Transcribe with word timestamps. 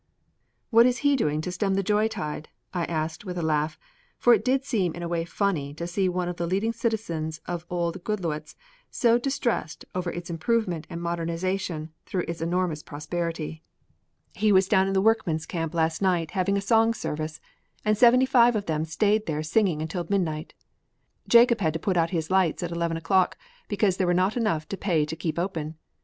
"What 0.71 0.87
is 0.87 1.05
he 1.05 1.15
doing 1.15 1.41
to 1.41 1.51
stem 1.51 1.75
the 1.75 1.83
joy 1.83 2.07
tide?" 2.07 2.49
I 2.73 2.85
asked 2.85 3.23
with 3.23 3.37
a 3.37 3.43
laugh, 3.43 3.77
for 4.17 4.33
it 4.33 4.43
did 4.43 4.65
seem 4.65 4.95
in 4.95 5.03
a 5.03 5.07
way 5.07 5.25
funny 5.25 5.75
to 5.75 5.85
see 5.85 6.09
one 6.09 6.27
of 6.27 6.37
the 6.37 6.47
leading 6.47 6.73
citizens 6.73 7.39
of 7.45 7.67
old 7.69 8.03
Goodloets 8.03 8.55
so 8.89 9.19
distressed 9.19 9.85
over 9.93 10.09
its 10.09 10.31
improvement 10.31 10.87
and 10.89 11.03
modernization 11.03 11.91
through 12.07 12.25
its 12.27 12.41
enormous 12.41 12.81
prosperity. 12.81 13.61
"He 14.33 14.51
was 14.51 14.67
down 14.67 14.87
in 14.87 14.93
the 14.93 15.03
workmen's 15.03 15.45
camp 15.45 15.75
last 15.75 16.01
night 16.01 16.31
having 16.31 16.57
a 16.57 16.61
song 16.61 16.95
service 16.95 17.39
and 17.85 17.95
seventy 17.95 18.25
five 18.25 18.55
of 18.55 18.65
them 18.65 18.85
stayed 18.85 19.27
there 19.27 19.43
singing 19.43 19.83
until 19.83 20.07
midnight. 20.09 20.55
Jacob 21.27 21.59
had 21.61 21.73
to 21.73 21.79
put 21.79 21.95
out 21.95 22.09
his 22.09 22.31
lights 22.31 22.63
at 22.63 22.71
eleven 22.71 22.97
o'clock 22.97 23.37
because 23.67 23.97
there 23.97 24.07
were 24.07 24.15
not 24.15 24.35
enough 24.35 24.67
to 24.69 24.77
pay 24.77 25.05
to 25.05 25.15
keep 25.15 25.37
open. 25.37 25.75